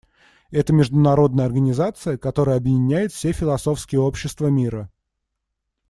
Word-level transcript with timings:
Это 0.49 0.73
международная 0.73 1.45
организация, 1.45 2.17
которая 2.17 2.57
объединяет 2.57 3.13
все 3.13 3.33
философские 3.33 4.01
общества 4.01 4.47
мира. 4.47 4.89